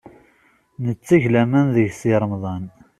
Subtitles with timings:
[0.85, 2.63] Netteg laman deg Si Remḍan.